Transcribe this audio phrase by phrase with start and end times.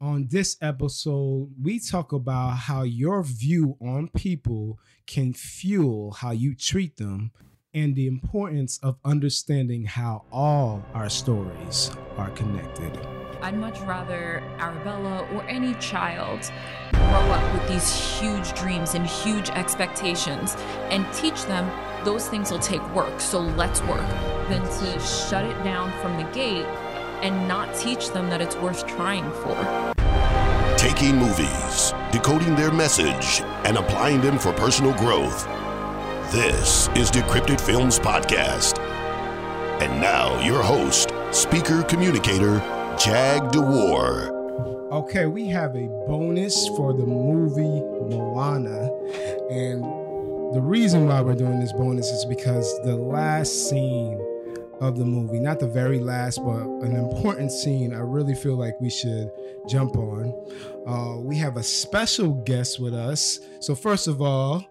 [0.00, 4.78] On this episode, we talk about how your view on people
[5.08, 7.32] can fuel how you treat them
[7.74, 12.96] and the importance of understanding how all our stories are connected.
[13.42, 16.48] I'd much rather Arabella or any child
[16.92, 20.54] grow up with these huge dreams and huge expectations
[20.90, 21.68] and teach them
[22.04, 24.08] those things will take work, so let's work,
[24.48, 26.66] than to shut it down from the gate
[27.22, 29.94] and not teach them that it's worth trying for.
[30.76, 35.46] Taking movies, decoding their message, and applying them for personal growth.
[36.32, 38.78] This is Decrypted Films Podcast.
[39.80, 42.58] And now, your host, speaker communicator,
[42.98, 44.30] Jag DeWar.
[44.92, 48.88] Okay, we have a bonus for the movie Moana.
[49.50, 49.84] And
[50.54, 54.18] the reason why we're doing this bonus is because the last scene
[54.80, 58.80] of the movie, not the very last, but an important scene, I really feel like
[58.80, 59.30] we should
[59.68, 60.32] jump on.
[60.86, 63.40] Uh, we have a special guest with us.
[63.60, 64.64] So, first of all,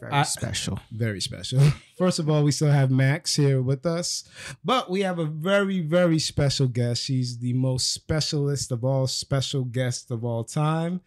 [0.00, 0.78] Very I- special.
[0.90, 1.60] very special.
[2.00, 4.24] First of all, we still have Max here with us,
[4.64, 7.02] but we have a very, very special guest.
[7.04, 11.02] She's the most specialist of all special guests of all time.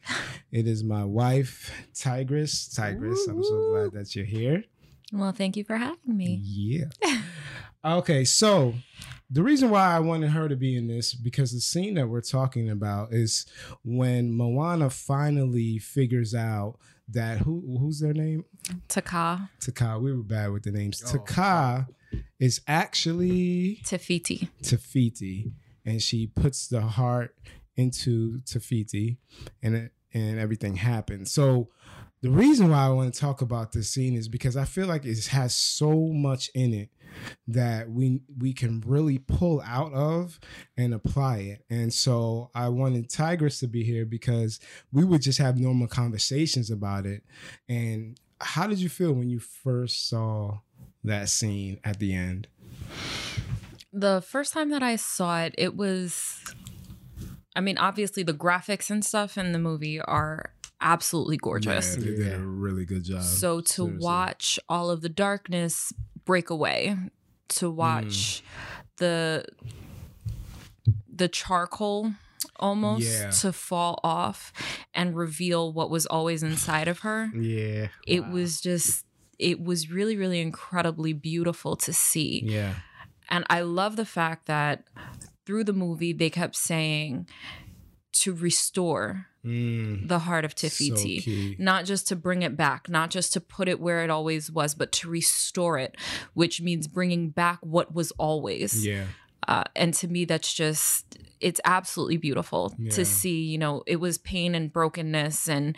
[0.52, 2.68] It is my wife, Tigress.
[2.76, 4.66] Tigress, I'm so glad that you're here.
[5.12, 6.40] Well, thank you for having me.
[6.44, 6.86] Yeah.
[7.86, 8.74] okay, so
[9.30, 12.22] the reason why I wanted her to be in this because the scene that we're
[12.22, 13.46] talking about is
[13.84, 16.78] when Moana finally figures out
[17.10, 18.46] that who who's their name?
[18.88, 20.00] Taka, Taka.
[20.00, 21.04] We were bad with the names.
[21.06, 21.88] Oh, Taka
[22.40, 24.50] is actually Te Fiti.
[24.62, 25.52] Tafiti,
[25.86, 27.36] and she puts the heart
[27.76, 29.18] into Te Fiti,
[29.62, 31.32] and it, and everything happens.
[31.32, 31.70] So
[32.24, 35.04] the reason why I want to talk about this scene is because I feel like
[35.04, 36.90] it has so much in it
[37.50, 40.40] that we we can really pull out of
[40.78, 41.66] and apply it.
[41.70, 44.62] And so I wanted Tigress to be here because
[44.94, 47.24] we would just have normal conversations about it.
[47.68, 50.60] And how did you feel when you first saw
[51.04, 52.48] that scene at the end?
[53.92, 56.42] The first time that I saw it, it was,
[57.54, 60.54] I mean, obviously the graphics and stuff in the movie are
[60.84, 61.96] absolutely gorgeous.
[61.98, 62.34] Yeah, they did Yeah.
[62.34, 63.24] a really good job.
[63.24, 63.98] so to seriously.
[64.04, 65.92] watch all of the darkness
[66.26, 66.98] break away,
[67.50, 67.76] to mm.
[67.76, 68.44] watch
[68.98, 69.46] the
[71.16, 72.14] the charcoal
[72.58, 73.30] almost Yeah.
[73.30, 74.52] to fall off
[74.94, 77.32] and reveal what was always inside of her.
[77.36, 77.88] Yeah.
[78.08, 78.32] It Wow.
[78.32, 79.06] was just
[79.40, 82.44] it was really really incredibly beautiful to see.
[82.46, 82.76] Yeah.
[83.30, 84.84] And I love the fact that
[85.46, 87.28] through the movie they kept saying
[88.14, 90.68] to restore Mm, the heart of so
[91.60, 94.74] not just to bring it back, not just to put it where it always was,
[94.74, 95.98] but to restore it,
[96.34, 98.86] which means bringing back what was always.
[98.86, 99.06] Yeah.
[99.46, 102.92] Uh, and to me, that's just, it's absolutely beautiful Yeah.
[102.92, 105.78] to see, you know, it was pain and brokenness and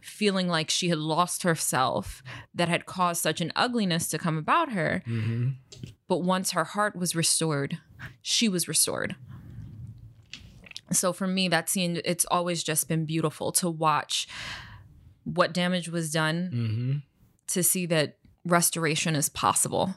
[0.00, 2.22] feeling like she had lost herself
[2.54, 5.02] that had caused such an ugliness to come about her.
[5.04, 5.50] hmm
[6.08, 7.78] But once her heart was restored,
[8.22, 9.16] she was restored.
[10.92, 14.28] So for me, that scene, it's always just been beautiful to watch
[15.24, 16.96] what damage was done, hmm
[17.46, 19.94] to see that restoration is possible.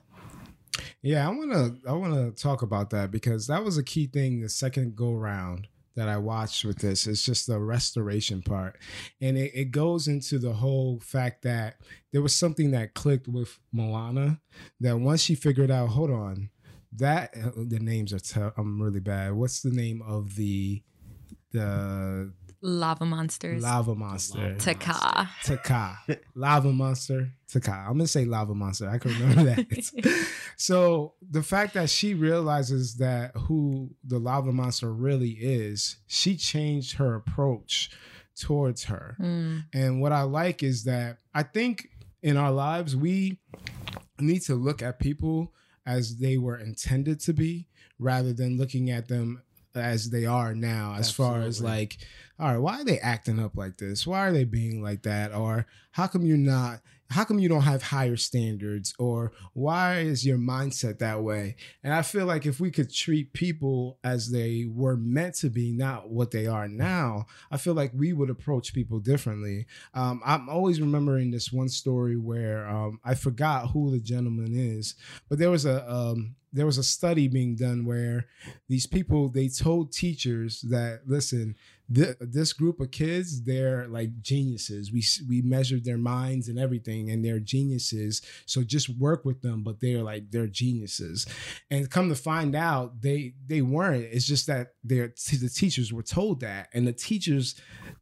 [1.02, 4.50] Yeah, I wanna I wanna talk about that because that was a key thing the
[4.50, 7.08] second go round that I watched with this.
[7.08, 8.78] It's just the restoration part.
[9.20, 11.78] And it, it goes into the whole fact that
[12.12, 14.40] there was something that clicked with Moana
[14.80, 16.50] that once she figured out, hold on,
[16.98, 19.34] that uh, the names are te- I'm really bad.
[19.34, 20.82] What's the name of the
[21.52, 23.62] the Lava monsters.
[23.62, 24.56] lava monster?
[24.60, 25.30] Taka.
[25.44, 26.00] Taka.
[26.36, 27.30] Lava Monster.
[27.52, 27.72] Taka.
[27.88, 28.90] I'm gonna say Lava Monster.
[28.90, 30.28] I can remember that.
[30.58, 36.98] so the fact that she realizes that who the Lava Monster really is, she changed
[36.98, 37.92] her approach
[38.40, 39.16] towards her.
[39.22, 41.90] Mm, And what I like is that I think
[42.24, 43.40] in our lives we
[44.20, 45.54] need to look at people
[45.88, 47.68] as they were intended to be
[47.98, 49.42] rather than looking at them
[49.74, 51.98] as they are now as far as like
[52.40, 54.06] all right why are they acting up like this?
[54.06, 55.34] Why are they being like that?
[55.34, 58.94] Or how come you're not how come you don't have higher standards?
[59.00, 61.56] Or why is your mindset that way?
[61.84, 65.72] And i feel like if we could treat people as they were meant to be
[65.72, 69.66] not what they are now i feel like we would approach people differently.
[69.94, 74.96] Um, i'm always remembering this one story where um, i forgot who the gentleman is
[75.30, 78.26] but there was a um, there was a study being done where
[78.68, 81.56] these people they told teachers that listen
[81.94, 84.92] th- this group of kids they're like geniuses.
[84.92, 88.22] We we measured their minds and everything and they're geniuses.
[88.46, 91.26] So just work with them but they're like they're geniuses.
[91.72, 94.06] And come to find out they they weren't.
[94.12, 97.56] It's just that they're the teachers were told that and the teachers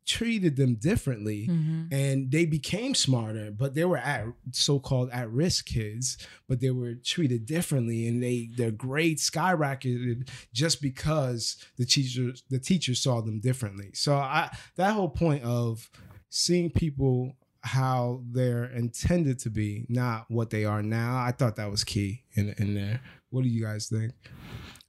[0.06, 1.92] treated them differently Mhm.
[1.92, 6.16] and they became smarter but they were at so-called at-risk kids
[6.48, 12.60] but they were treated differently and they their grades skyrocketed just because the teachers the
[12.60, 15.89] teachers saw them differently so i that whole point of
[16.30, 21.69] seeing people how they're intended to be not what they are now i thought that
[21.72, 24.13] was key in in there what do you guys think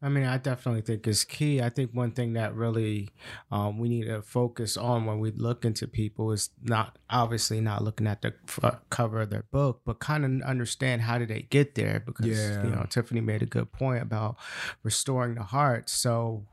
[0.02, 1.62] I mean, I definitely think it's key.
[1.62, 3.08] I think one thing that really
[3.50, 7.82] um, we need to focus on when we look into people is not obviously not
[7.82, 11.42] looking at the f- cover of their book, but kind of understand how did they
[11.48, 12.00] get there.
[12.04, 12.62] Because Yeah.
[12.62, 14.36] you know, Tiffany made a good point about
[14.82, 15.88] restoring the heart.
[15.88, 16.44] So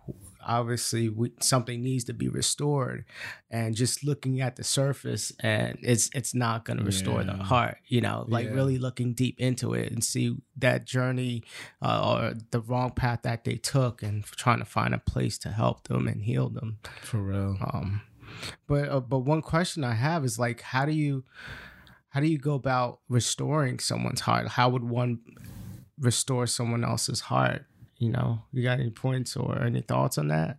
[0.48, 3.06] obviously, we, something needs to be restored,
[3.50, 7.78] and just looking at the surface and it's it's not going to restore the heart.
[7.88, 8.54] You know, like Yeah.
[8.54, 11.44] really looking deep into it and see that journey
[11.82, 15.50] uh, or the wrong path that they took and trying to find a place to
[15.50, 16.80] help them and heal them.
[17.02, 18.02] for real Um,
[18.68, 21.24] but uh, but one question I have is like, how do you
[22.10, 24.48] how do you go about restoring someone's heart?
[24.50, 25.20] How would one
[26.00, 27.66] restore someone else's heart?
[28.04, 30.58] You know, you got any points or any thoughts on that?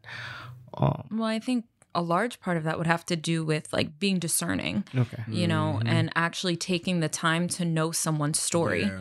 [0.79, 3.99] Um, Well, I think a large part of that would have to do with like
[3.99, 5.23] being discerning, okay.
[5.29, 5.89] you know, Mhm.
[5.89, 8.85] and actually taking the time to know someone's story.
[8.85, 9.01] Yeah.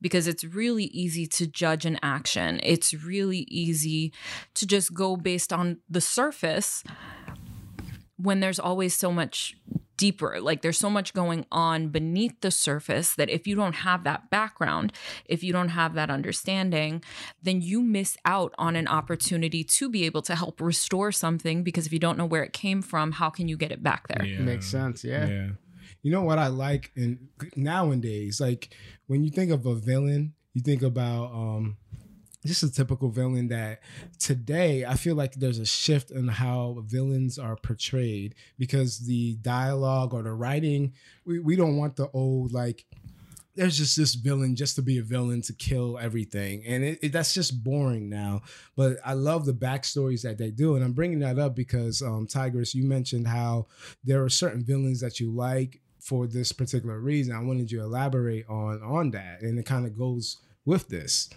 [0.00, 2.58] because it's really easy to judge an action.
[2.64, 4.12] It's really easy
[4.54, 6.82] to just go based on the surface
[8.16, 9.54] when there's always so much
[10.02, 10.40] deeper.
[10.40, 14.30] Like there's so much going on beneath the surface that if you don't have that
[14.30, 14.92] background,
[15.26, 17.04] if you don't have that understanding,
[17.40, 21.86] then you miss out on an opportunity to be able to help restore something because
[21.86, 24.26] if you don't know where it came from, how can you get it back there?
[24.26, 24.40] Yeah.
[24.40, 25.04] Makes sense.
[25.04, 25.28] Yeah.
[25.28, 25.48] Yeah.
[26.02, 28.74] You know what I like in nowadays, like
[29.06, 31.76] when you think of a villain, you think about um
[32.44, 33.80] just a typical villain that
[34.18, 40.12] today I feel like there's a shift in how villains are portrayed because the dialogue
[40.14, 40.92] or the writing,
[41.24, 42.84] we, we don't want the old like
[43.54, 46.64] there's just this villain just to be a villain to kill everything.
[46.66, 48.40] And it, it- that's just boring now.
[48.76, 50.74] But i love the backstories that they do.
[50.74, 53.66] And i'm bringing that up because um tigress you mentioned how
[54.04, 57.32] there are certain villains that you like for this particular reason.
[57.36, 59.42] I wanted you to elaborate on on that.
[59.42, 61.28] And it kind of goes with this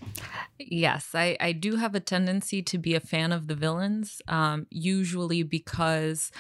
[0.58, 4.68] Yes, I, I do have a tendency to be a fan of the villains, um,
[4.70, 6.32] usually because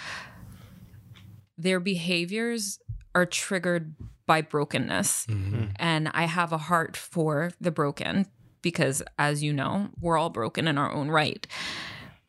[1.58, 2.80] their behaviors
[3.14, 3.96] are triggered
[4.26, 5.28] by brokenness.
[5.76, 8.26] And I have a heart for the broken
[8.62, 11.46] because, as you know, we're all broken in our own right.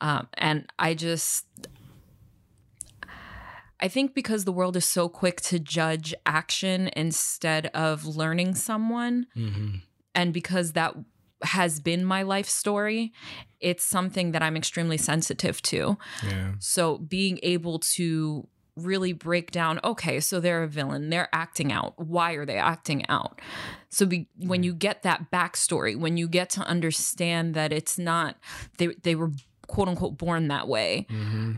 [0.00, 1.46] Um, and I just.
[3.78, 9.26] I think because the world is so quick to judge action instead of learning someone,
[10.16, 10.94] and because that
[11.42, 13.12] has been my life story,
[13.60, 15.98] it's something that I'm extremely sensitive to.
[16.26, 16.52] yeah.
[16.58, 21.94] So being able to really break down okay so they're a villain they're acting out.
[21.96, 23.40] Why are they acting out?
[23.88, 28.36] So be, when you get that backstory when you get to understand that it's not
[28.76, 29.30] they, they were
[29.66, 31.06] quote unquote born that way.
[31.10, 31.52] Mm-hmm.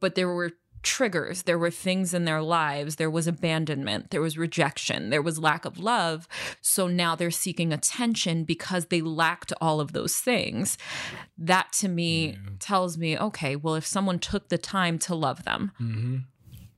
[0.00, 0.50] but there were
[0.82, 1.42] triggers.
[1.42, 2.96] There were things in their lives.
[2.96, 4.10] There was abandonment.
[4.10, 5.10] There was rejection.
[5.10, 6.26] There was lack of love.
[6.60, 10.78] So now they're seeking attention because they lacked all of those things.
[11.38, 15.72] That to me tells me okay well if someone took the time to love them
[15.80, 16.16] Mm-hmm.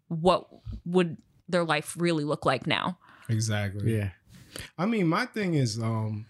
[0.09, 0.49] what
[0.85, 1.17] would
[1.49, 2.99] their life really look like now?
[3.29, 3.97] Exactly.
[3.97, 4.11] Yeah.
[4.79, 6.27] I mean, my thing is, um,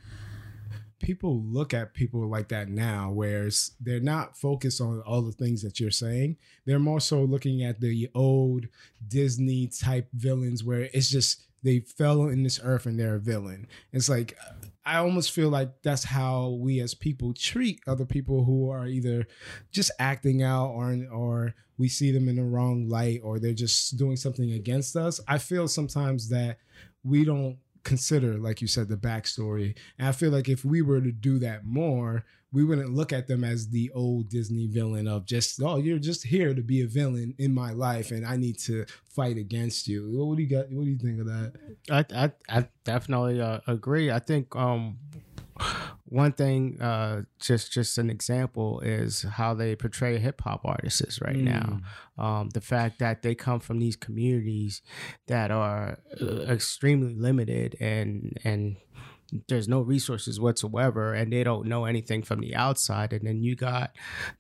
[1.04, 5.62] people look at people like that now, whereas they're not focused on all the things
[5.62, 6.36] that you're saying.
[6.64, 8.66] They're more so looking at the old
[9.06, 13.68] Disney type villains, where it's just they fell in this earth and they're a villain.
[13.92, 14.36] It's like
[14.86, 19.26] I almost feel like that's how we as people treat other people who are either
[19.72, 23.96] just acting out or or we see them in the wrong light or they're just
[23.98, 25.20] doing something against us.
[25.28, 26.58] I feel sometimes that
[27.02, 29.76] we don't consider, like you said, the backstory.
[29.98, 33.26] And I feel like if we were to do that more, we wouldn't look at
[33.26, 36.86] them as the old Disney villain of just, oh, you're just here to be a
[36.86, 40.08] villain in my life and I need to fight against you.
[40.10, 40.70] What do you got?
[40.70, 41.52] What do you think of that?
[41.90, 44.12] I I, I definitely uh, agree.
[44.12, 44.98] I think um,
[46.22, 51.36] one thing, uh, just just an example, is how they portray hip hop artists right
[51.54, 51.80] now.
[52.16, 54.82] Um, the fact that they come from these communities
[55.26, 58.76] that are uh, extremely limited and and
[59.48, 63.56] there's no resources whatsoever and they don't know anything from the outside and then you
[63.56, 63.90] got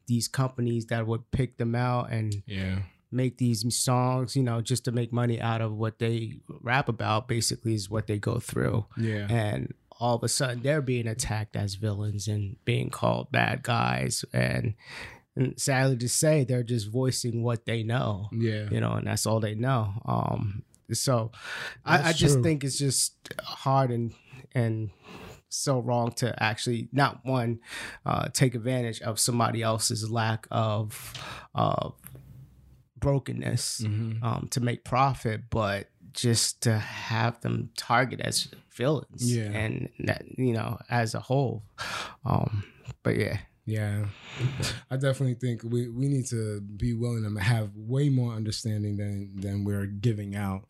[0.06, 2.82] these companies that would pick them out and Yeah.
[3.10, 7.26] make these songs you know just to make money out of what they rap about
[7.26, 9.26] basically is what they go through Yeah.
[9.30, 14.24] and all of a sudden they're being attacked as villains and being called bad guys
[14.32, 14.74] and,
[15.36, 18.68] and sadly to say they're just voicing what they know Yeah.
[18.70, 21.30] you know and that's all they know um so
[21.84, 22.42] I, I just true.
[22.42, 24.12] think it's just hard and
[24.52, 24.90] and
[25.48, 27.60] so wrong to actually not one
[28.04, 31.12] uh take advantage of somebody else's lack of
[31.54, 31.94] of
[32.98, 34.22] brokenness Mhm.
[34.22, 39.50] um to make profit but just to have them target as villains Yeah.
[39.52, 41.62] and that you know as a whole
[42.24, 42.64] um
[43.02, 44.04] but yeah Yeah,
[44.90, 49.40] I definitely think we, we need to be willing to have way more understanding than
[49.40, 50.66] than we're giving out.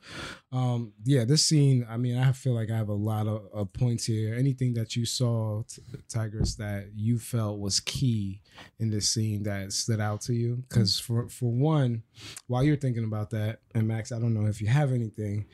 [0.52, 1.84] Um, yeah, this scene.
[1.90, 4.36] I mean, I feel like I have a lot of, of points here.
[4.36, 8.42] Anything that you saw, T- Tigress, that you felt was key
[8.78, 10.62] in this scene that stood out to you?
[10.68, 12.04] Because for for one,
[12.46, 15.46] while you're thinking about that, and Max, I don't know if you have anything.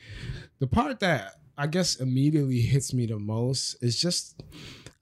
[0.59, 4.41] The part that I guess immediately hits me the most is just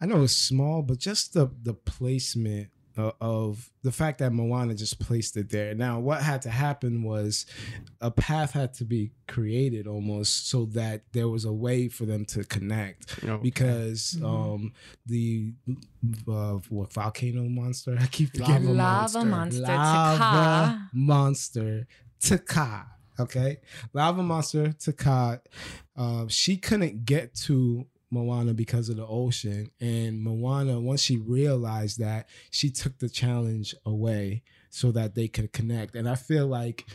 [0.02, 4.74] I know it's small, but just the the placement of, of the fact that Moana
[4.76, 5.74] just placed it there.
[5.74, 7.46] Now, what had to happen was
[8.02, 12.26] a path had to be created almost so that there was a way for them
[12.26, 13.42] to connect Okay.
[13.42, 14.74] because um
[15.06, 15.54] the
[16.28, 20.90] uh, what volcano monster I keep forgetting Lava monster, lava Taka.
[20.94, 21.88] monster
[22.22, 22.88] Taka
[23.20, 23.58] okay
[23.94, 25.42] lava monster Taka
[25.96, 32.00] um she couldn't get to Moana because of the ocean and Moana once she realized
[32.00, 36.86] that she took the challenge away so that they could connect and I feel like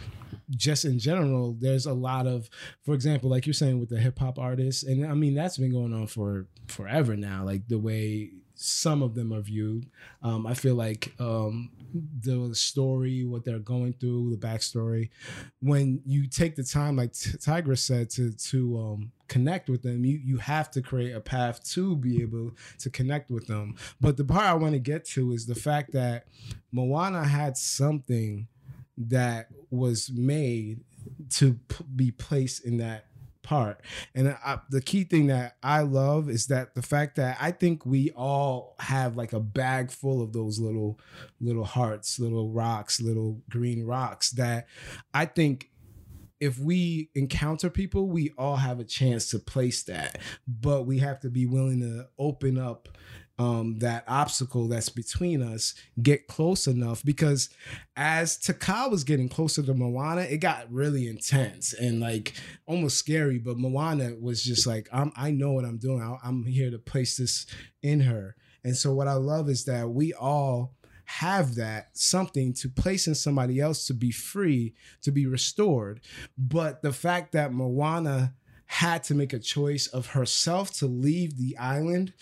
[0.51, 2.49] just in general, there's a lot of,
[2.85, 5.73] for example, like you're saying with the hip hop artists, and I mean that's been
[5.73, 7.45] going on for forever now.
[7.45, 9.87] Like the way some of them are viewed,
[10.23, 11.71] um, I feel like um,
[12.21, 15.11] the story, what they're going through, the backstory,
[15.61, 20.21] when you take the time, like Tigress said, to to um, connect with them, you
[20.23, 23.77] you have to create a path to be able to connect with them.
[24.01, 26.27] But the part I want to get to is the fact that
[26.73, 28.49] Moana had something
[28.97, 30.81] that was made
[31.31, 33.07] to p- be placed in that
[33.45, 33.81] part.
[34.15, 37.87] And I, the key thing that I love is that the fact that I think
[37.87, 40.99] we all have like a bag full of those little
[41.41, 44.67] little hearts, little rocks, little green rocks that
[45.13, 45.71] I think
[46.41, 51.21] if we encounter people, we all have a chance to place that, but we have
[51.21, 52.89] to be willing to open up
[53.39, 57.49] um, that obstacle that's between us, get close enough because
[57.97, 62.35] as Taka was getting closer to Moana, it got really intense and like
[62.67, 63.39] almost scary.
[63.39, 66.01] But Moana was just like, I'm, I know what I'm doing.
[66.01, 67.47] I, I'm here to place this
[67.83, 68.37] in her.
[68.63, 70.75] And so what I love is that we all
[71.07, 76.01] have that something to place in somebody else to be free, to be restored.
[76.39, 78.35] But the fact that Moana
[78.67, 82.13] had to make a choice of herself to leave the island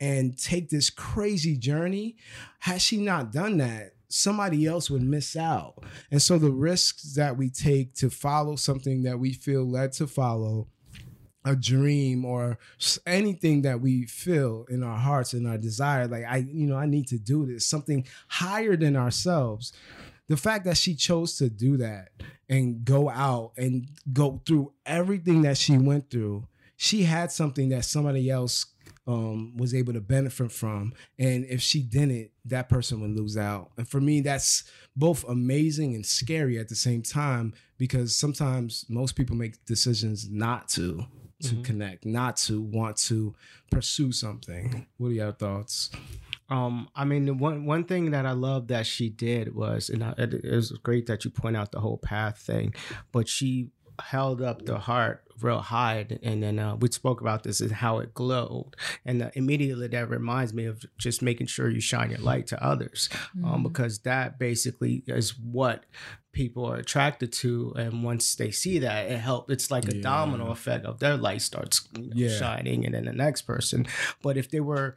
[0.00, 2.16] and take this crazy journey,
[2.60, 5.74] had she not done that, somebody else would miss out.
[6.10, 10.06] And so the risks that we take to follow something that we feel led to
[10.06, 10.68] follow
[11.44, 12.58] a dream or
[13.06, 16.84] anything that we feel in our hearts and our desire like i you know i
[16.84, 19.72] need to do this something higher than ourselves
[20.30, 22.10] the fact that she chose to do that
[22.48, 26.46] and go out and go through everything that she went through
[26.76, 28.64] she had something that somebody else
[29.06, 30.94] um, was able to benefit from.
[31.18, 33.72] And if she didn't that person would lose out.
[33.76, 34.64] And for me that's
[34.96, 40.68] both amazing and scary at the same time because sometimes most people make decisions not
[40.70, 41.04] to
[41.42, 41.64] to Mhm.
[41.64, 43.34] connect not to want to
[43.70, 44.86] pursue something.
[44.96, 45.90] What are your thoughts
[46.50, 50.14] Um, I mean, one one thing that I love that she did was, and I,
[50.18, 52.74] it, it was great that you point out the whole path thing,
[53.12, 53.68] but she
[54.00, 57.98] held up the heart real high, and then uh, we spoke about this and how
[57.98, 62.18] it glowed, and uh, immediately that reminds me of just making sure you shine your
[62.20, 63.08] light to others,
[63.44, 65.84] um, because that basically is what
[66.32, 69.52] people are attracted to, and once they see that, it helps.
[69.52, 70.02] It's like a Yeah.
[70.02, 72.28] domino effect of their light starts you know, Yeah.
[72.38, 73.86] shining, and then the next person.
[74.22, 74.96] But if they were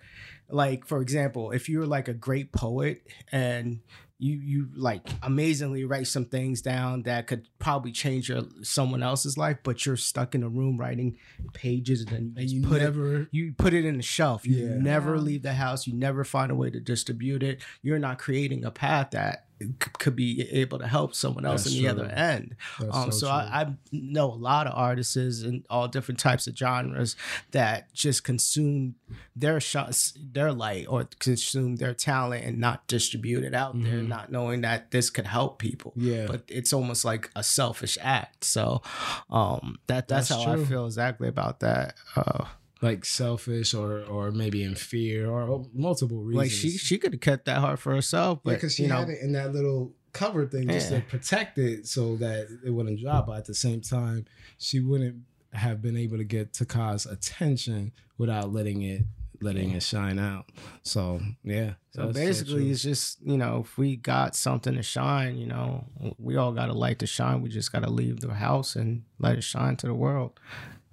[0.49, 3.79] like for example if you're like a great poet and
[4.19, 9.37] you you like amazingly write some things down that could probably change your someone else's
[9.37, 11.17] life but you're stuck in a room writing
[11.53, 14.45] pages and then you, and you put it you put it in the shelf.
[14.45, 14.75] You Yeah.
[14.77, 15.87] never leave the house.
[15.87, 17.61] You never find a way to distribute it.
[17.81, 19.52] You're not creating a path that c-
[19.99, 22.03] could be able to help someone else That's on the true.
[22.03, 22.55] other end.
[22.91, 23.29] Um, so true.
[23.29, 27.15] I, I know a lot of artists in all different types of genres
[27.51, 28.95] that just consume
[29.35, 34.07] their shots, their light, or consume their talent and not distribute it out there, Mhm.
[34.07, 35.93] not knowing that this could help people.
[35.95, 36.25] Yeah.
[36.27, 38.43] But it's almost like a selfish act.
[38.43, 38.81] So
[39.29, 40.63] um, that that's, That's how true.
[40.63, 41.95] I feel exactly about that.
[42.15, 42.45] Uh,
[42.83, 46.35] like selfish or or maybe in fear or multiple reasons.
[46.37, 48.89] like she she could have kept that heart for herself, yeah, but because she you
[48.89, 50.99] know, had it in that little cover thing just Yeah.
[50.99, 53.27] to protect it so that it wouldn't drop.
[53.27, 54.25] But at the same time,
[54.57, 55.23] she wouldn't
[55.53, 59.03] have been able to get Taka's attention without letting it
[59.41, 60.45] letting it shine out.
[60.83, 61.73] So yeah.
[61.91, 62.71] So basically, true.
[62.71, 65.85] it's just you know, if we got something to shine, you know,
[66.17, 67.41] we all got a light to shine.
[67.41, 70.39] We just got to leave the house and let it shine to the world.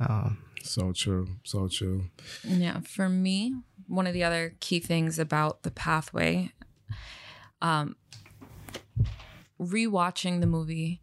[0.01, 1.29] Um, so true.
[1.45, 2.05] So true.
[2.45, 3.55] Yeah, for me,
[3.87, 6.53] one of the other key things about the pathway,
[7.61, 7.97] um,
[9.61, 11.01] rewatching the movie,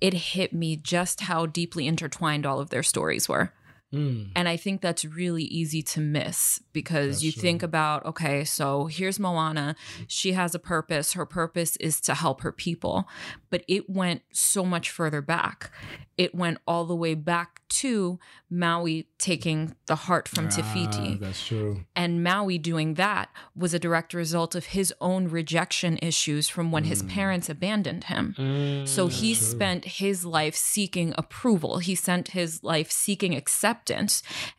[0.00, 3.52] it hit me just how deeply intertwined all of their stories were.
[3.92, 4.32] Mm.
[4.36, 7.42] And I think that's really easy to miss because That's you true.
[7.42, 9.76] think about, okay, so here's Moana.
[10.06, 11.14] She has a purpose.
[11.14, 13.08] Her purpose is to help her people.
[13.50, 15.70] But it went so much further back.
[16.18, 18.18] It went all the way back to
[18.50, 21.84] Maui taking the heart from Ah, that's true.
[21.94, 26.84] And Maui doing that was a direct result of his own rejection issues from when
[26.84, 28.84] his parents abandoned him.
[28.86, 29.46] So he true.
[29.46, 31.78] spent his life seeking approval.
[31.78, 33.77] He spent his life seeking acceptance.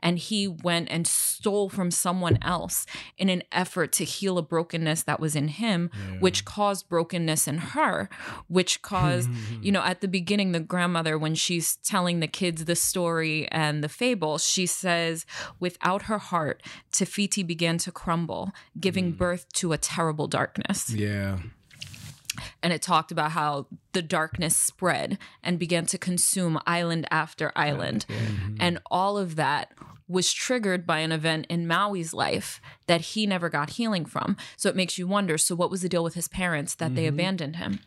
[0.01, 2.85] And he went and stole from someone else
[3.17, 7.57] in an effort to heal a brokenness that was in him, which caused brokenness in
[7.57, 8.09] her,
[8.47, 9.29] which caused,
[9.61, 13.83] you know, at the beginning, the grandmother, when she's telling the kids the story and
[13.83, 15.25] the fable, she says,
[15.59, 19.17] without her heart, Te Fiti began to crumble, giving mm.
[19.17, 20.89] birth to a terrible darkness.
[20.89, 21.39] Yeah.
[22.61, 28.05] And it talked about how the darkness spread and began to consume island after island.
[28.59, 29.71] And all of that
[30.07, 34.35] was triggered by an event in Maui's life that he never got healing from.
[34.57, 37.05] So it makes you wonder so, what was the deal with his parents that they
[37.05, 37.79] abandoned him?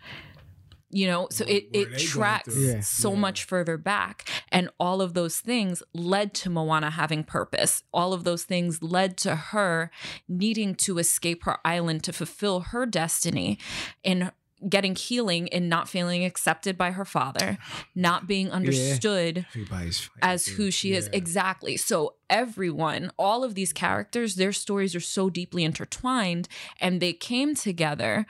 [0.95, 2.55] You know, so it, What were it tracks?
[2.55, 2.81] Yeah.
[2.81, 4.29] so much further back.
[4.51, 7.83] And all of those things led to Moana having purpose.
[7.95, 9.91] All of those things led to her
[10.29, 13.59] needing to escape her island to fulfill her destiny
[14.05, 14.31] in
[14.69, 17.59] getting healing and not feeling accepted by her father,
[17.95, 23.73] not being understood Everybody's fighting as who she is exactly so everyone all of these
[23.73, 26.49] characters their stories are so deeply intertwined
[26.81, 28.27] and they came together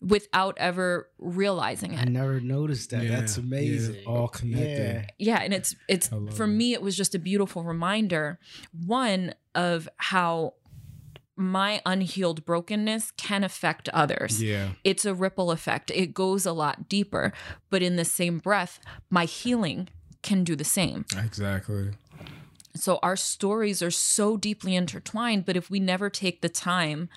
[0.00, 2.00] without ever realizing it.
[2.00, 3.04] I never noticed that.
[3.04, 4.04] Yeah, That's yeah, amazing.
[4.06, 5.06] all connected.
[5.18, 6.48] yeah and it's it's for it.
[6.48, 8.38] me it was just a beautiful reminder
[8.86, 10.54] one of how
[11.36, 14.70] my unhealed brokenness can affect others Yeah.
[14.84, 15.90] it's a ripple effect.
[15.92, 17.32] It goes a lot deeper.
[17.70, 18.78] But in the same breath,
[19.10, 19.88] my healing
[20.22, 21.04] can do the same.
[21.18, 21.90] Exactly.
[22.76, 25.44] So our stories are so deeply intertwined.
[25.44, 27.08] But if we never take the time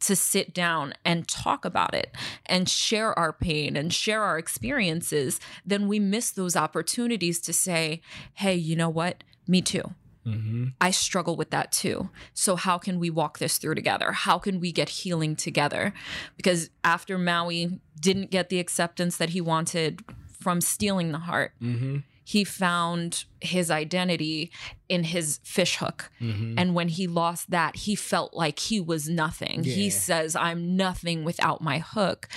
[0.00, 2.14] to sit down and talk about it
[2.46, 8.00] and share our pain and share our experiences, then we miss those opportunities to say,
[8.34, 9.22] hey, you know what?
[9.46, 9.94] Me too.
[10.26, 10.64] Mm-hmm.
[10.80, 12.10] I struggle with that too.
[12.32, 14.12] So, how can we walk this through together?
[14.12, 15.92] How can we get healing together?
[16.36, 20.02] Because after Maui didn't get the acceptance that he wanted
[20.40, 21.98] from stealing the heart, Mm-hmm.
[22.26, 24.50] he found his identity
[24.88, 26.10] in his fish hook.
[26.20, 26.58] Mm-hmm.
[26.58, 29.64] And when he lost that, he felt like he was nothing.
[29.64, 32.28] He says, I'm nothing without my hook.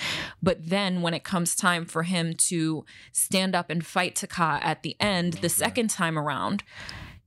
[0.42, 4.82] But then when it comes time for him to stand up and fight Taka at
[4.82, 6.62] the end, the second time around,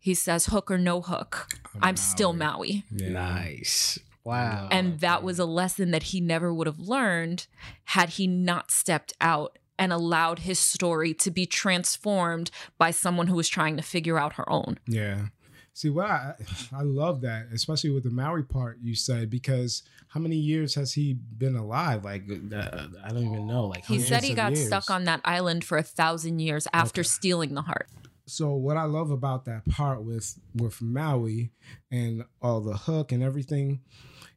[0.01, 1.47] he says, hook or no hook,
[1.79, 2.83] I'm, still Maui.
[2.91, 3.09] Yeah.
[3.09, 3.99] Nice.
[4.23, 4.67] Wow.
[4.71, 7.45] And that was a lesson that he never would have learned
[7.85, 13.35] had he not stepped out and allowed his story to be transformed by someone who
[13.35, 14.79] was trying to figure out her own.
[14.87, 15.27] Yeah.
[15.73, 16.33] See, what I
[16.73, 20.93] I love that, especially with the Maui part you said, because how many years has
[20.93, 22.03] he been alive?
[22.03, 23.67] Like uh, I don't even know.
[23.67, 24.67] Like He said he got years.
[24.67, 27.87] stuck on that island for a thousand years after stealing the heart.
[28.31, 31.51] So what I love about that part with with Maui
[31.91, 33.81] and all the hook and everything,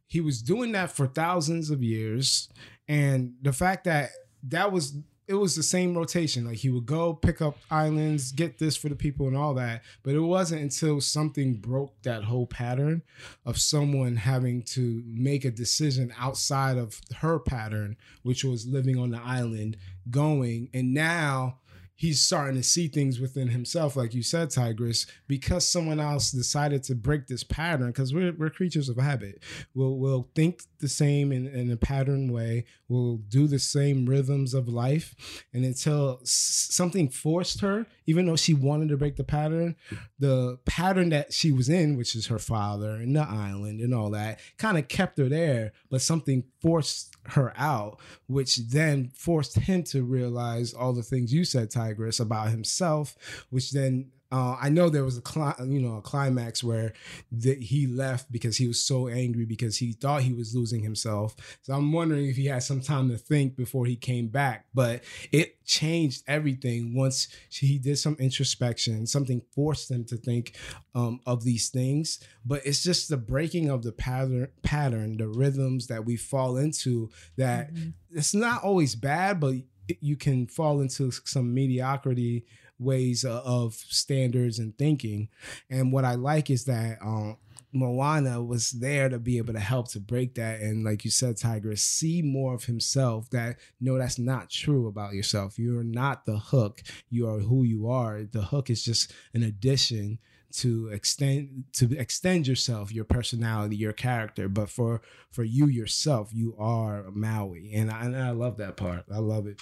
[0.05, 2.49] he was doing that for thousands of years,
[2.87, 4.09] and the fact that
[4.43, 6.45] that was it was the same rotation.
[6.45, 9.81] Like he would go pick up islands, get this for the people and all that.
[10.03, 13.01] But it wasn't until something broke that whole pattern
[13.45, 19.09] of someone having to make a decision outside of her pattern, which was living on
[19.11, 19.77] the island,
[20.11, 21.59] going, and now
[21.95, 26.83] he's starting to see things within himself, like you said, Tigress, because someone else decided
[26.83, 27.87] to break this pattern.
[27.87, 29.41] Because we're, we're creatures of habit.
[29.73, 32.65] We'll we'll think the same in, in a pattern way.
[32.87, 35.15] We'll do the same rhythms of life,
[35.53, 40.03] and until something forced her, even though she wanted to break the pattern, mm-hmm.
[40.19, 44.11] the pattern that she was in, which is her father and the island and all
[44.11, 45.73] that, kind of kept her there.
[45.89, 51.45] But something forced her out, which then forced him to realize all the things you
[51.45, 53.15] said, Tigress, about himself,
[53.49, 56.93] which then uh, I know there was a cli- you know a climax where
[57.31, 61.35] that he left because he was so angry because he thought he was losing himself.
[61.61, 64.65] So I'm wondering if he had some time to think before he came back.
[64.73, 69.05] But it changed everything once he did some introspection.
[69.05, 70.57] Something forced him to think
[70.95, 72.19] um, of these things.
[72.43, 77.11] But it's just the breaking of the pattern, pattern, the rhythms that we fall into.
[77.37, 77.69] That
[78.09, 79.55] it's not always bad, but
[79.99, 82.45] you can fall into some mediocrity
[82.79, 85.29] ways uh, of standards and thinking.
[85.69, 87.37] And what I like is that um,
[87.71, 90.61] Moana was there to be able to help to break that.
[90.61, 95.13] And like you said, Tigress, see more of himself that no, that's not true about
[95.13, 95.59] yourself.
[95.59, 96.81] You're not the hook.
[97.09, 98.23] You are who you are.
[98.23, 100.19] The hook is just an addition
[100.51, 106.55] to extend to extend yourself your personality your character but for for you yourself you
[106.57, 109.59] are maui and I, and I love that part i love it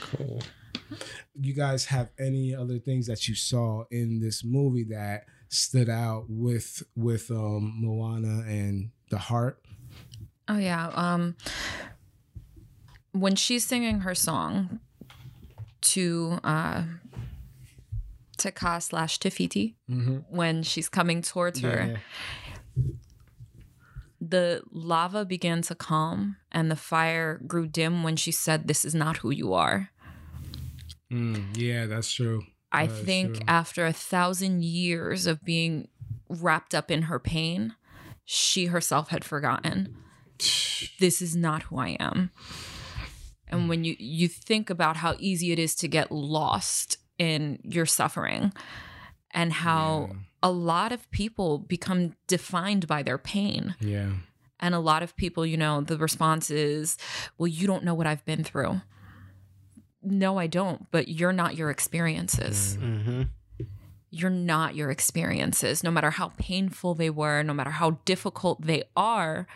[0.00, 0.42] Cool.
[1.34, 6.26] You guys have any other things that you saw in this movie that stood out
[6.28, 9.62] with with um Moana and the heart?
[10.48, 10.88] Oh yeah.
[10.94, 11.36] Um
[13.12, 14.80] when she's singing her song
[15.82, 16.84] to uh
[18.38, 19.76] to Ka slash Te Fiti
[20.28, 22.00] when she's coming towards her,
[24.20, 28.94] the lava began to calm and the fire grew dim when she said, This is
[28.94, 29.90] not who you are.
[31.12, 32.44] Mm, yeah, that's true.
[32.72, 33.44] I That think true.
[33.46, 35.88] after a thousand years of being
[36.28, 37.74] wrapped up in her pain,
[38.24, 39.94] she herself had forgotten.
[40.98, 42.30] This is not who I am.
[43.48, 47.84] And when you you think about how easy it is to get lost in your
[47.86, 48.52] suffering
[49.32, 50.16] and how Yeah.
[50.42, 53.74] a lot of people become defined by their pain.
[53.80, 54.12] Yeah.
[54.58, 56.96] And a lot of people, you know, the response is,
[57.36, 58.80] well, you don't know what I've been through.
[60.02, 62.76] No, I don't, but you're not your experiences.
[62.80, 63.22] Mm-hmm.
[64.10, 65.82] You're not your experiences.
[65.82, 69.46] No matter how painful they were, no matter how difficult they are,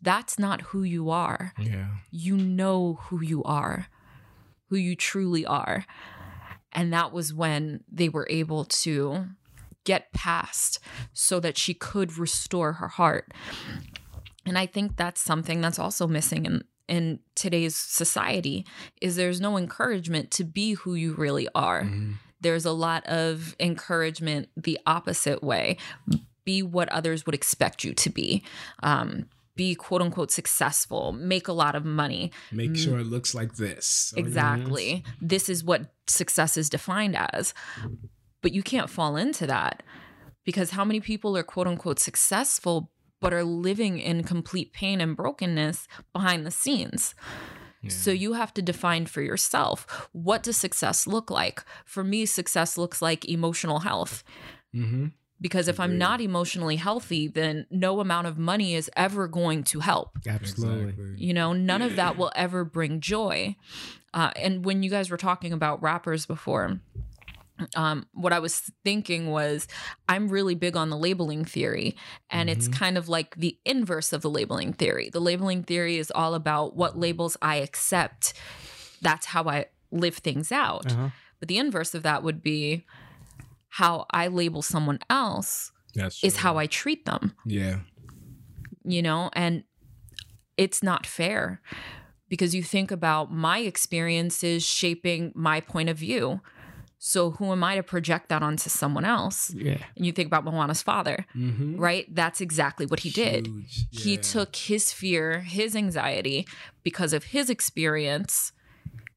[0.00, 1.52] that's not who you are.
[1.58, 1.88] Yeah.
[2.10, 3.88] You know who you are,
[4.68, 5.84] who you truly are.
[6.72, 9.26] And that was when they were able to
[9.84, 10.78] get past
[11.12, 13.32] so that she could restore her heart.
[14.44, 18.64] And I think that's something that's also missing in in today's society
[19.00, 21.88] is there's no encouragement to be who you really are.
[22.40, 25.76] There's a lot of encouragement the opposite way.
[26.44, 28.42] Be what others would expect you to be.
[28.82, 33.56] Um, be quote unquote successful, make a lot of money, Make sure it looks like
[33.56, 34.14] this.
[34.16, 35.02] or- Exactly.
[35.20, 37.52] This is what success is defined as.
[38.40, 39.82] But you can't fall into that
[40.44, 45.16] because how many people are quote unquote successful but are living in complete pain and
[45.16, 47.14] brokenness behind the scenes?
[47.86, 51.62] So you have to define for yourself what does success look like?
[51.84, 54.24] For me, success looks like emotional health.
[54.74, 55.12] Mhm.
[55.40, 59.78] Because if I'm not emotionally healthy, then no amount of money is ever going to
[59.78, 60.82] help Absolutely.
[60.88, 61.14] Exactly.
[61.16, 63.54] you know none of that will ever bring joy
[64.12, 66.80] uh, and when you guys were talking about rappers before
[67.76, 69.66] um, what I was thinking was,
[70.08, 71.96] I'm really big on the labeling theory,
[72.30, 75.10] and it's kind of like the inverse of the labeling theory.
[75.10, 78.34] The labeling theory is all about what labels I accept.
[79.02, 80.92] That's how I live things out.
[80.92, 81.08] Uh-huh.
[81.40, 82.84] But the inverse of that would be
[83.68, 87.80] how I label someone else That's is how I treat them Yeah.
[88.84, 89.64] you know, and
[90.56, 91.60] it's not fair
[92.28, 96.40] because you think about my experiences shaping my point of view.
[97.00, 99.52] So who am I to project that onto someone else?
[99.54, 99.78] Yeah.
[99.96, 101.76] And you think about Moana's father, Mm-hmm.
[101.78, 102.12] right?
[102.12, 103.48] That's exactly what he did.
[103.90, 106.46] He took his fear, his anxiety
[106.82, 108.52] because of his experience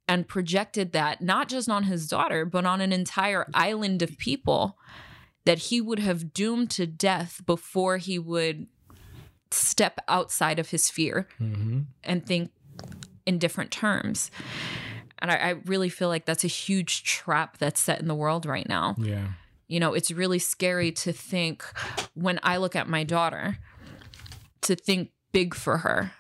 [0.08, 4.78] and projected that not just on his daughter, but on an entire island of people
[5.46, 8.68] that he would have doomed to death before he would
[9.50, 11.80] step outside of his fear Mm-hmm.
[12.04, 12.52] and think
[13.26, 14.30] in different terms.
[15.22, 18.46] And I, I really feel like that's a huge trap that's set in the world
[18.46, 18.96] right now.
[18.98, 19.28] Yeah.
[19.68, 21.64] You know, it's really scary to think
[22.14, 23.58] when I look at my daughter,
[24.62, 26.12] to think big for her,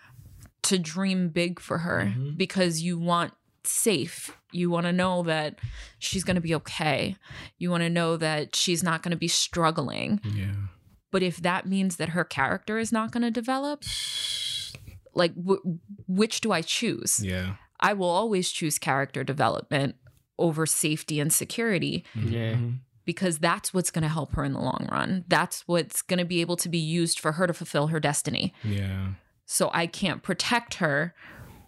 [0.64, 2.38] to dream big for her, mm-hmm.
[2.38, 3.34] because you want
[3.64, 4.38] safe.
[4.52, 5.60] You want to know that
[6.00, 7.16] she's going to be okay.
[7.58, 10.20] You want to know that she's not going to be struggling.
[10.24, 10.54] Yeah.
[11.12, 13.84] But if that means that her character is not going to develop,
[15.14, 17.20] like w- which do I choose?
[17.24, 17.56] Yeah.
[17.82, 19.96] I will always choose character development
[20.38, 22.54] over safety and security Yeah.
[22.54, 22.80] Mhm.
[23.06, 25.26] because that's what's going to help her in the long run.
[25.28, 28.54] That's what's going to be able to be used for her to fulfill her destiny.
[28.64, 29.14] Yeah.
[29.46, 31.14] So I can't protect her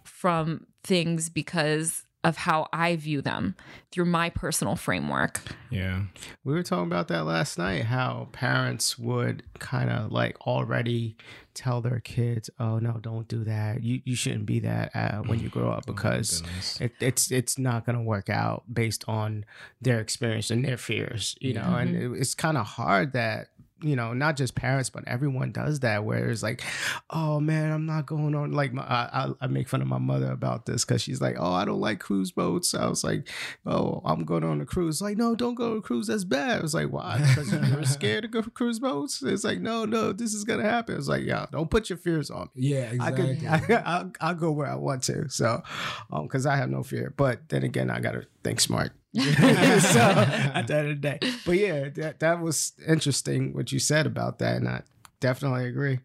[0.04, 3.54] from things because of how I view them
[3.92, 5.42] through my personal framework.
[5.70, 6.04] Yeah.
[6.42, 7.84] We were talking about that last night.
[7.84, 11.16] How parents would kind of like already
[11.52, 13.82] tell their kids, "Oh no, don't do that.
[13.82, 16.80] You you shouldn't be that uh, when you grow up because goodness.
[16.80, 19.44] it, it's it's not gonna work out based on
[19.80, 23.48] their experience and their fears." You know, and it, it's kind of hard that
[23.84, 26.62] you know not just parents but everyone does that where it's like
[27.10, 29.98] oh man i'm not going on like my, I, I- I make fun of my
[29.98, 33.28] mother about this because she's like oh i don't like cruise boats i was like
[33.66, 36.58] oh i'm going on a cruise like no don't go on a cruise that's bad
[36.60, 39.84] i was like why because you're scared to go for cruise boats it's like no
[39.84, 42.90] no this is gonna happen it's like yeah don't put your fears on me Yeah,
[43.00, 43.36] I exactly.
[43.36, 45.28] could, I, I'll, I'll go where I want to.
[45.28, 45.62] So,
[46.10, 47.12] um, because I have no fear.
[47.16, 48.92] But then again, I gotta think smart.
[49.84, 53.78] so at the end of the day, but yeah, that that was interesting what you
[53.78, 54.82] said about that, and I
[55.20, 56.00] definitely agree.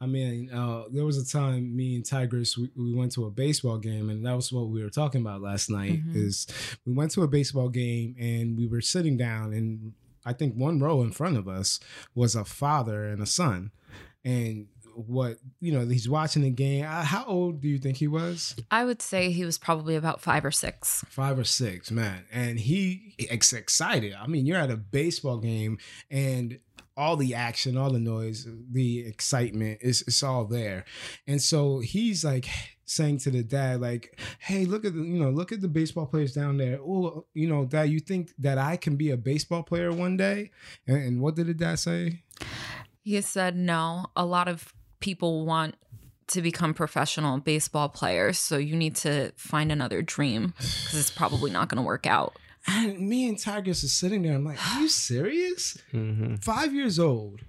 [0.00, 3.30] I mean, uh, there was a time me and Tigress we, we went to a
[3.30, 6.04] baseball game, and that was what we were talking about last night.
[6.04, 6.16] Mhm.
[6.16, 6.46] Is
[6.86, 9.92] we went to a baseball game and we were sitting down, and
[10.24, 11.80] I think one row in front of us
[12.14, 13.70] was a father and a son,
[14.24, 16.84] and what you know he's watching the game.
[16.84, 18.54] Uh, How old do you think he was?
[18.70, 21.04] I would say he was probably about five or six.
[21.08, 22.24] five or six, man.
[22.32, 24.14] And he ex- excited.
[24.14, 25.78] I mean, you're at a baseball game
[26.10, 26.58] and
[26.96, 30.84] all the action, all the noise, the excitement is it's all there.
[31.26, 32.46] And so he's like
[32.84, 36.06] saying to the dad, like, hey, look at the, you know, look at the baseball
[36.06, 36.78] players down there.
[36.80, 40.50] Oh, you know, dad, you think that I can be a baseball player one day?
[40.86, 42.22] And, and what did the dad say?
[43.02, 45.74] He said, no, a lot of people want
[46.28, 48.38] to become professional baseball players.
[48.38, 52.36] So you need to find another dream because it's probably not going to work out.
[52.66, 54.34] And me and Tigress are sitting there.
[54.34, 55.78] I'm like, are you serious?
[55.92, 56.36] Mm-hmm.
[56.36, 57.40] five years old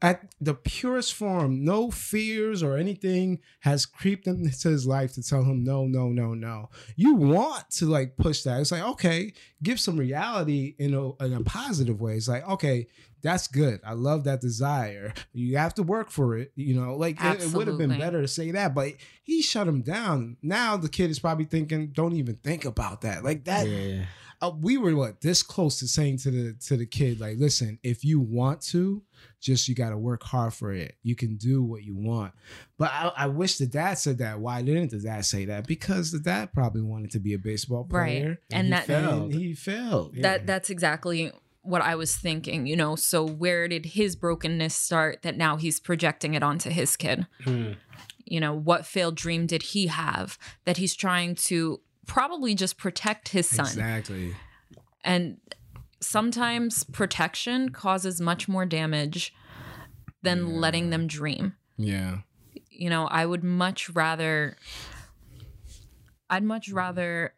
[0.00, 5.42] at the purest form no fears or anything has creeped into his life to tell
[5.42, 9.80] him no no no no you want to like push that it's like okay give
[9.80, 12.86] some reality in a, in a positive way it's like okay
[13.22, 13.80] that's good.
[13.84, 15.12] I love that desire.
[15.32, 18.20] You have to work for it you know like it, it would have been better
[18.22, 20.36] to say that but he shut him down.
[20.42, 23.24] Now the kid is probably thinking don't even think about that.
[23.24, 24.04] Like that Yeah.
[24.40, 27.78] uh, we were what this close to saying to the to the kid like listen
[27.82, 29.02] if you want to
[29.40, 30.94] just you got to work hard for it.
[31.02, 32.32] You can do what you want.
[32.76, 34.38] But I, I wish the dad said that.
[34.40, 35.66] Why didn't the dad say that?
[35.66, 38.20] Because the dad probably wanted to be a baseball player Right.
[38.22, 39.32] player And he that- failed.
[39.32, 40.14] And he failed.
[40.16, 40.22] Yeah.
[40.22, 42.96] That that's exactly what I was thinking, you know.
[42.96, 47.26] So where did his brokenness start that now he's projecting it onto his kid?
[47.44, 47.72] Hmm.
[48.24, 53.28] You know, what failed dream did he have that he's trying to probably just protect
[53.28, 53.66] his son?
[53.66, 54.34] exactly
[55.04, 55.38] And
[56.00, 59.34] sometimes protection causes much more damage
[60.22, 61.56] than letting them dream.
[61.76, 62.18] yeah
[62.70, 64.56] You know, I would much rather
[66.30, 67.32] I'd much rather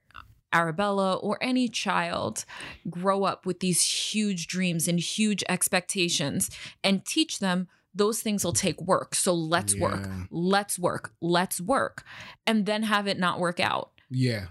[0.52, 2.44] Arabella or any child
[2.88, 3.82] grow up with these
[4.12, 6.50] huge dreams and huge expectations
[6.82, 9.14] and teach them those things will take work.
[9.14, 10.08] So let's work.
[10.30, 11.12] Let's work.
[11.20, 12.04] Let's work.
[12.46, 13.90] And then have it not work out.
[14.08, 14.46] yeah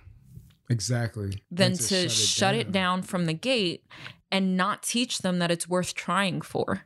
[0.69, 3.85] exactly Then And to shut it, down from the gate
[4.31, 6.83] and not teach them that it's worth trying for.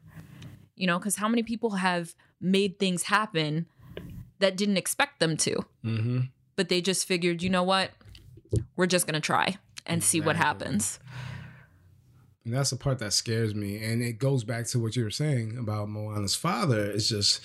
[0.76, 3.67] You know, because how many people have made things happen
[4.39, 5.65] that didn't expect them to?
[5.84, 6.19] mm-hmm.
[6.56, 7.91] but they just figured, you know what?
[8.76, 11.00] We're just going to try and see what happens.
[12.46, 13.82] And that's the part that scares me.
[13.84, 16.92] And it goes back to what you were saying about Moana's father.
[16.92, 17.39] It's just,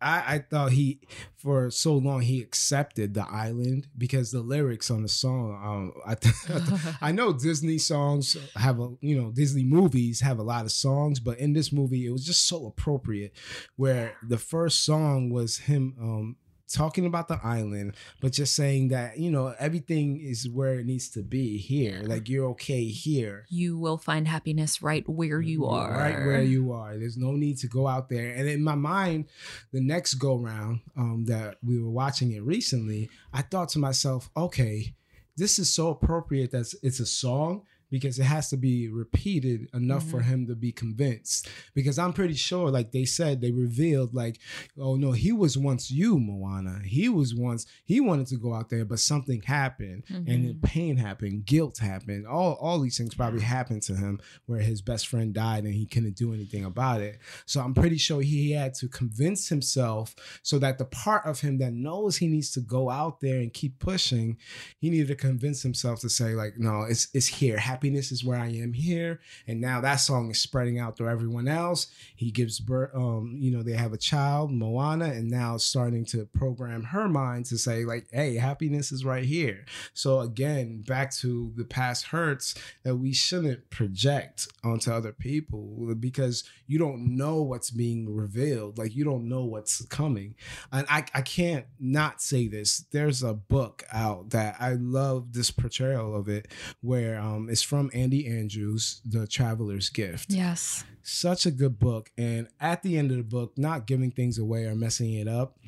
[0.00, 1.00] I, I thought he,
[1.36, 6.14] for so long, he accepted the island because the lyrics on the song, um, I,
[6.16, 6.34] th-
[7.00, 11.18] I know Disney songs have a, you know, Disney movies have a lot of songs,
[11.18, 13.32] but in this movie, it was just so appropriate
[13.76, 16.36] where the first song was him, um,
[16.68, 21.08] talking about the island but just saying that you know everything is where it needs
[21.08, 25.90] to be here like you're okay here You will find happiness right where you are.
[25.92, 26.96] right where you are.
[26.96, 28.30] There's no need to go out there.
[28.34, 29.26] And in my mind,
[29.72, 34.30] the next go round um, that we were watching it recently, I thought to myself,
[34.36, 34.94] okay,
[35.36, 40.04] this is so appropriate that it's a song because it has to be repeated enough
[40.08, 40.28] for Mm-hmm.
[40.30, 41.48] him to be convinced.
[41.74, 44.38] Because I'm pretty sure, like they said, they revealed, like,
[44.78, 46.80] oh no, he was once you, Moana.
[46.84, 50.46] He was once he wanted to go out there, but something happened, and Mm-hmm.
[50.46, 52.26] then pain happened, guilt happened.
[52.26, 55.86] All all these things probably happened to him, where his best friend died and he
[55.86, 57.18] couldn't do anything about it.
[57.46, 61.58] So I'm pretty sure he had to convince himself so that the part of him
[61.58, 64.38] that knows he needs to go out there and keep pushing,
[64.78, 67.58] he needed to convince himself to say like, no, it's it's here.
[67.76, 71.46] Happiness is where I am here, and now that song is spreading out through everyone
[71.46, 71.88] else.
[72.14, 76.24] He gives birth, um, you know, they have a child, Moana, and now starting to
[76.24, 79.66] program her mind to say like, hey, happiness is right here.
[79.92, 86.44] So again, back to the past hurts that we shouldn't project onto other people because
[86.66, 88.78] you don't know what's being revealed.
[88.78, 90.34] Like you don't know what's coming.
[90.72, 92.86] And I, I can't not say this.
[92.90, 96.48] There's a book out that I love this portrayal of it
[96.80, 100.84] where um it's from Andy Andrews, The Traveler's Gift Yes.
[101.02, 104.64] such a good book and at the end of the book not giving things away
[104.66, 105.58] or messing it up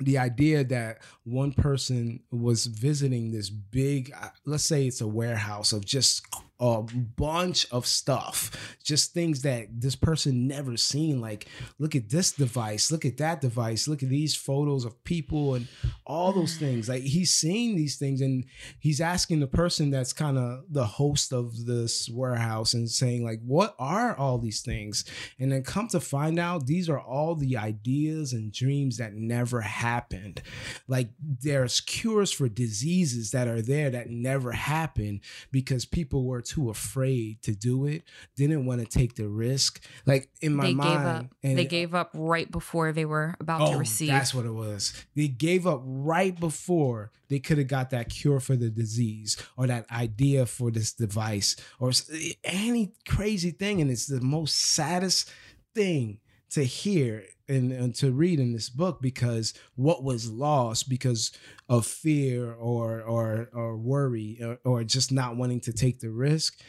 [0.00, 5.72] the idea that one person was visiting this big uh, let's say it's a warehouse
[5.72, 6.26] of just
[6.62, 6.80] a
[7.16, 11.20] bunch of stuff just things that this person never seen.
[11.20, 11.48] Like
[11.80, 15.66] look at this device look at that device look at these photos of people and
[16.06, 16.88] all those things.
[16.88, 18.44] Like he's seeing these things and
[18.78, 23.40] he's asking the person that's kind of the host of this warehouse and saying like
[23.44, 25.04] what are all these things?
[25.40, 29.62] And then come to find out these are all the ideas and dreams that never
[29.62, 30.42] happened.
[30.86, 36.51] Like there's cures for diseases that are there that never happened because people were too
[36.70, 38.02] afraid to do it
[38.36, 41.26] didn't want to take the risk like in my they mind gave up.
[41.42, 44.10] and- they gave up right before they were about to oh, receive.
[44.10, 44.92] Oh, That's what it was.
[45.14, 49.66] They gave up right before they could have got that cure for the disease or
[49.66, 53.80] that idea for this device or eh, any crazy thing.
[53.80, 55.30] And it's the most saddest
[55.74, 56.18] thing
[56.52, 61.32] to hear and, and to read in this book because what was lost because
[61.68, 66.60] of fear or or or worry or, or just not wanting to take the risk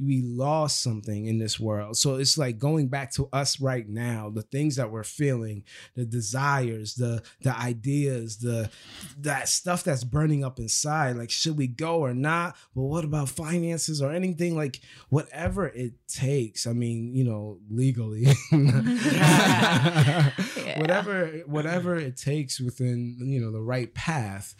[0.00, 1.96] we lost something in this world.
[1.96, 6.04] So it's like going back to us right now, the things that we're feeling, the
[6.04, 8.70] desires, the the ideas, the
[9.18, 11.16] that stuff that's burning up inside.
[11.16, 12.56] Like, should we go or not?
[12.74, 14.56] But what about finances or anything?
[14.56, 16.66] Like, whatever it takes.
[16.66, 18.24] I mean, you know, legally.
[20.76, 24.54] Whatever whatever it takes within, you know, the right path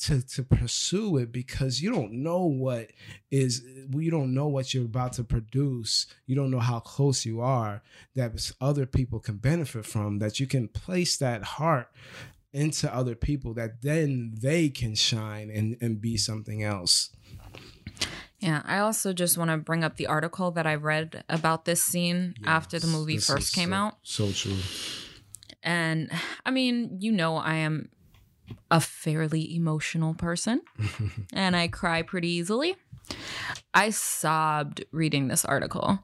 [0.00, 2.90] to to pursue it because you don't know what
[3.30, 6.06] is you don't know what you're about to produce.
[6.26, 7.82] You don't know how close you are
[8.14, 11.88] that other people can benefit from that you can place that heart
[12.52, 17.10] into other people that then they can shine and and be something else.
[18.40, 21.82] Yeah, I also just want to bring up the article that I read about this
[21.82, 23.94] scene after the movie first came so- out.
[24.02, 24.56] so true.
[25.62, 26.10] And
[26.44, 27.88] I mean, you know, I am
[28.70, 30.62] a fairly emotional person
[31.32, 32.76] and I cry pretty easily.
[33.72, 36.00] I sobbed reading this article.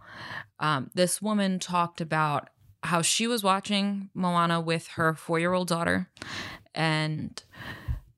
[0.58, 2.50] Um, this woman talked about
[2.82, 6.08] how she was watching Moana with her four year old daughter,
[6.74, 7.42] and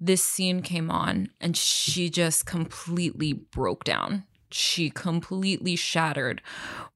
[0.00, 4.24] this scene came on, and she just completely broke down.
[4.50, 6.42] She completely shattered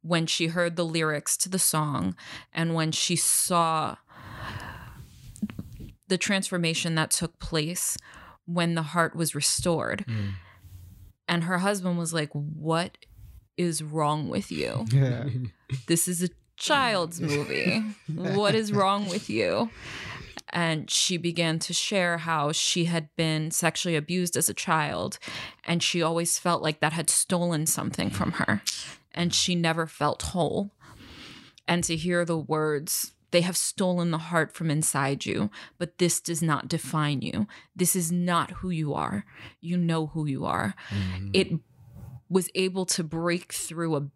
[0.03, 2.15] when she heard the lyrics to the song
[2.53, 3.97] and when she saw
[6.09, 7.97] the transformation that took place
[8.47, 10.05] when the heart was restored.
[10.09, 10.33] Mm.
[11.29, 12.99] And her husband was like, What
[13.57, 14.87] is wrong with you?
[14.93, 15.25] Yeah.
[15.89, 17.81] This is a child's movie.
[18.15, 19.69] what is wrong with you?
[20.51, 25.19] And she began to share how she had been sexually abused as a child,
[25.65, 28.63] and she always felt like that had stolen something from her,
[29.13, 30.71] and she never felt whole.
[31.67, 36.23] And to hear the words, they have stolen the heart from inside you, but this
[36.23, 37.47] does not define you.
[37.77, 39.27] This is not who you are.
[39.61, 40.75] You know who you are.
[41.35, 41.53] It
[42.31, 44.07] was able to break through a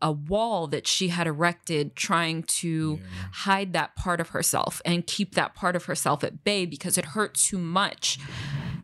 [0.00, 2.98] a wall that she had erected trying to
[3.32, 7.04] hide that part of herself and keep that part of herself at bay because it
[7.04, 8.18] hurt too much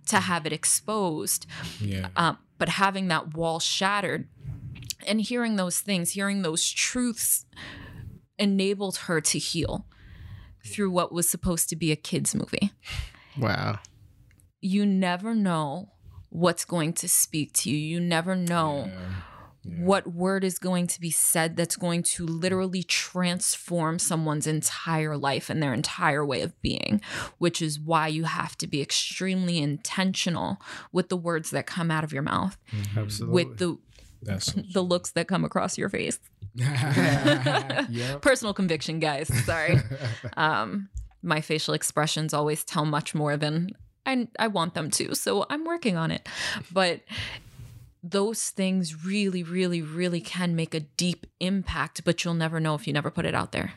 [0.05, 1.47] to have it exposed
[1.81, 4.29] yeah um, but having that wall shattered
[5.07, 7.47] and hearing those things hearing those truths
[8.39, 9.87] enabled her to heal
[10.65, 12.71] through what was supposed to be a kids movie
[13.39, 13.79] Wow.
[14.61, 15.91] you never know
[16.31, 17.77] what's going to speak to you.
[17.77, 18.91] You never know
[19.65, 25.51] what word is going to be said that's going to literally transform someone's entire life
[25.51, 27.01] and their entire way of being,
[27.39, 30.59] which is why you have to be extremely intentional
[30.93, 32.99] with the words that come out of your mouth, mm-hmm.
[32.99, 33.45] Absolutely.
[33.45, 33.77] with the
[34.27, 36.19] That's so the looks that come across your face.
[36.55, 38.21] yep.
[38.21, 39.29] Personal conviction, guys.
[39.45, 39.79] Sorry.
[40.37, 40.89] um,
[41.23, 43.71] my facial expressions always tell much more than
[44.05, 45.15] I, I want them to.
[45.15, 46.29] So I'm working on it.
[46.73, 47.01] But
[48.03, 52.87] those things really, really, really can make a deep impact, but you'll never know if
[52.87, 53.75] you never put it out there.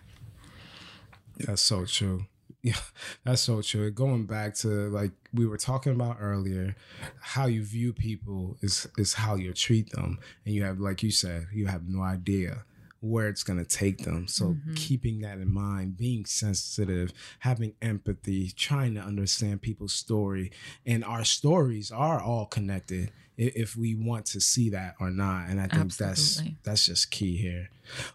[1.38, 2.26] That's so true.
[2.62, 2.74] Yeah,
[3.24, 3.90] that's so true.
[3.92, 6.76] Going back to like we were talking about earlier,
[7.22, 11.12] how you view people is is how you treat them, and you have, like you
[11.12, 12.64] said, you have no idea
[13.02, 14.28] where it's going to take them.
[14.28, 14.74] So Mm-hmm.
[14.74, 20.52] keeping that in mind, being sensitive, having empathy, trying to understand people's story,
[20.86, 25.48] and our stories are all connected if we want to see that or not.
[25.48, 26.08] And I think Absolutely.
[26.10, 27.70] that's that's just key here.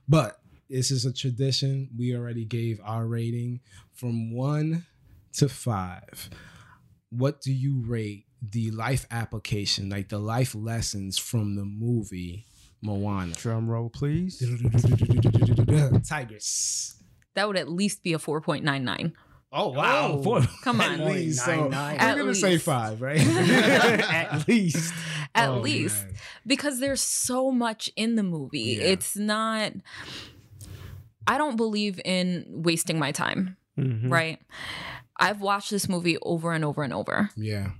[0.07, 0.39] But
[0.69, 1.89] this is a tradition.
[1.97, 3.61] We already gave our rating
[3.95, 4.87] from one
[5.35, 6.31] to five.
[7.11, 12.47] What do you rate the life application, like the life lessons from the movie
[12.83, 13.35] Moana?
[13.35, 14.39] Drum roll, please.
[16.09, 17.03] Tigress.
[17.35, 19.13] That would at least be a 4.99.
[19.57, 20.15] Oh wow!
[20.19, 21.07] Oh, Four- come at on.
[21.07, 21.45] least.
[21.45, 21.71] So 0.99.
[21.71, 23.21] we're At gonna say five, right?
[23.21, 24.93] At least.
[25.33, 26.05] At Oh, least.
[26.07, 26.15] man.
[26.45, 28.79] because there's so much in the movie.
[28.79, 28.83] Yeah.
[28.87, 29.73] It's not
[31.27, 34.11] I don't believe in wasting my time, Mhm.
[34.11, 34.39] right?
[35.19, 37.71] I've watched this movie over and over and over Yeah.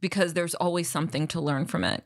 [0.00, 2.04] because there's always something to learn from it.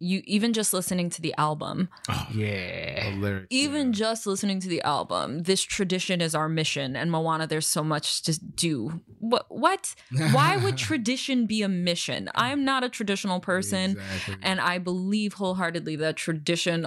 [0.00, 1.88] You even just listening to the album,
[2.32, 3.14] Yeah.
[3.18, 3.48] lyrics.
[3.50, 7.82] even just listening to the album, this tradition is our mission and Moana there's so
[7.82, 9.00] much to do.
[9.18, 9.96] What what?
[10.32, 12.30] Why would tradition be a mission?
[12.36, 13.92] I am not a traditional person.
[13.92, 14.36] Exactly.
[14.42, 16.86] And I believe wholeheartedly that tradition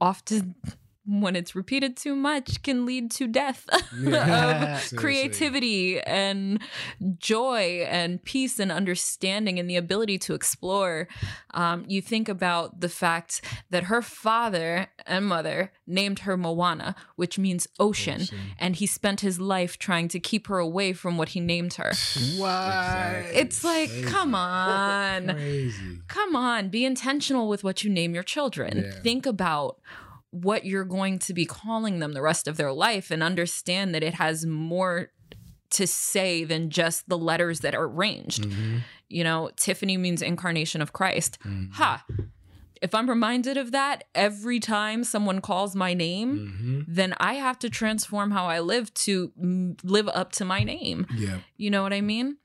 [0.00, 0.54] often,
[1.06, 3.66] when it's repeated too much, can lead to death
[3.98, 4.76] Yeah.
[4.92, 6.60] of creativity and
[7.18, 11.08] joy and peace and understanding and the ability to explore.
[11.54, 13.40] Um, you think about the fact
[13.70, 18.38] that her father and mother named her Moana, which means ocean, Ocean.
[18.58, 21.92] and he spent his life trying to keep her away from what he named her.
[22.36, 23.24] What?
[23.32, 24.04] It's like, Crazy.
[24.06, 25.98] come on Crazy.
[26.08, 28.82] come on, be intentional with what you name your children.
[28.84, 28.90] Yeah.
[29.00, 29.78] Think about
[30.42, 34.02] what you're going to be calling them the rest of their life and understand that
[34.02, 35.10] it has more
[35.70, 38.44] to say than just the letters that are arranged.
[38.44, 38.80] Mhm.
[39.08, 41.38] You know, Tiffany means incarnation of Christ.
[41.44, 41.72] Mhm.
[41.72, 42.04] Ha.
[42.82, 46.94] If I'm reminded of that every time someone calls my name, Mhm.
[46.94, 51.06] then I have to transform how I live to mm, live up to my name.
[51.16, 51.38] Yeah.
[51.56, 52.36] You know what I mean?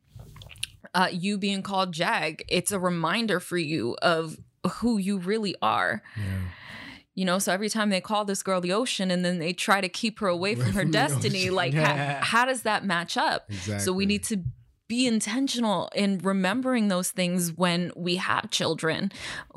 [0.93, 4.37] Uh, you being called Jag, it's a reminder for you of
[4.79, 6.01] who you really are.
[6.17, 6.23] Yeah.
[7.16, 9.82] You know, so every time they call this girl the ocean and then they try
[9.82, 11.55] to keep her away from her destiny, ocean.
[11.55, 12.20] like, Yeah.
[12.22, 13.45] how, how does that match up?
[13.49, 13.80] Exactly.
[13.80, 14.43] So we need to
[14.88, 19.09] be intentional in remembering those things when we have children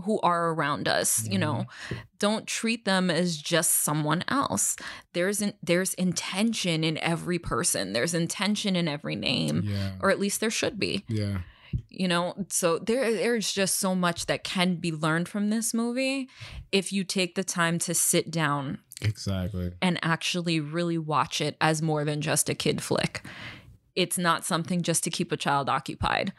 [0.04, 1.94] who are around us you know mm-hmm.
[2.20, 4.76] don't treat them as just someone else
[5.12, 9.94] there's in, there's intention in every person there's intention in every name Yeah.
[10.00, 11.38] or at least there should be Yeah.
[11.88, 16.28] You know so there there's just so much that can be learned from this movie
[16.72, 19.72] if you take the time to sit down Exactly.
[19.82, 23.22] and actually really watch it as more than just a kid flick.
[23.94, 26.32] It's not something just to keep a child occupied.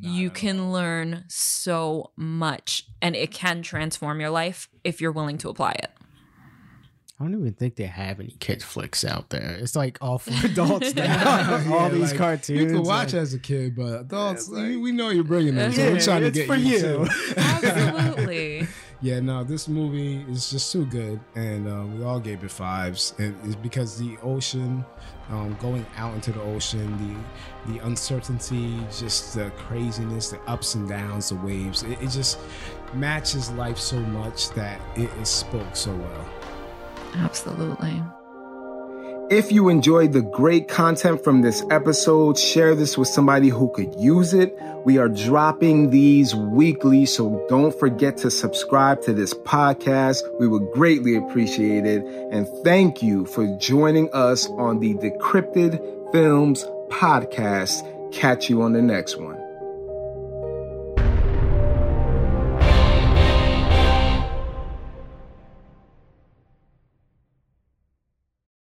[0.00, 5.48] you can learn so much and it can transform your life if you're willing to
[5.50, 5.90] apply it.
[7.22, 9.56] I don't even think they have any kids flicks out there.
[9.60, 11.04] It's like all for adults now.
[11.04, 12.60] Yeah, all these like, cartoons.
[12.60, 15.72] You can watch like- as a kid, but adults, we, we know you're bringing them.
[15.72, 16.72] So Yeah, we're trying to get for you.
[16.76, 16.80] you.
[16.80, 17.06] too.
[17.36, 18.66] Absolutely.
[19.00, 23.14] Yeah, no, this movie is just too good, and uh, we all gave it fives.
[23.18, 24.84] And it's because the ocean,
[25.28, 26.86] um, going out into the ocean,
[27.66, 32.38] the the uncertainty, just the craziness, the ups and downs, the waves, it, it just
[32.94, 36.28] matches life so much that it, it spoke so well.
[37.14, 38.02] Absolutely.
[39.30, 43.94] If you enjoyed the great content from this episode, share this with somebody who could
[43.98, 44.54] use it.
[44.84, 50.18] We are dropping these weekly, so don't forget to subscribe to this podcast.
[50.38, 52.04] We would greatly appreciate it.
[52.30, 58.12] And thank you for joining us on the Decrypted Films podcast.
[58.12, 59.41] Catch you on the next one.